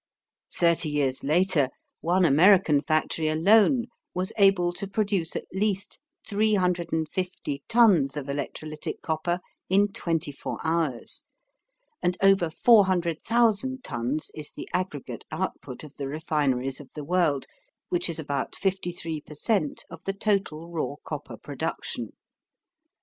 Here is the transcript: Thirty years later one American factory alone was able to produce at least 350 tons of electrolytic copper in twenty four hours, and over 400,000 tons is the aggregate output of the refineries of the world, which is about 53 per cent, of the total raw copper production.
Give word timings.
Thirty 0.57 0.89
years 0.89 1.23
later 1.23 1.69
one 1.99 2.25
American 2.25 2.81
factory 2.81 3.27
alone 3.27 3.85
was 4.15 4.33
able 4.35 4.73
to 4.73 4.87
produce 4.87 5.35
at 5.35 5.45
least 5.53 5.99
350 6.27 7.61
tons 7.67 8.17
of 8.17 8.25
electrolytic 8.25 8.99
copper 9.03 9.39
in 9.69 9.89
twenty 9.89 10.31
four 10.31 10.59
hours, 10.63 11.25
and 12.01 12.17
over 12.19 12.49
400,000 12.49 13.83
tons 13.83 14.31
is 14.33 14.49
the 14.51 14.67
aggregate 14.73 15.25
output 15.29 15.83
of 15.83 15.95
the 15.97 16.07
refineries 16.07 16.79
of 16.79 16.91
the 16.95 17.03
world, 17.05 17.45
which 17.89 18.09
is 18.09 18.17
about 18.17 18.55
53 18.55 19.21
per 19.21 19.35
cent, 19.35 19.83
of 19.91 20.03
the 20.05 20.13
total 20.13 20.71
raw 20.71 20.95
copper 21.05 21.37
production. 21.37 22.13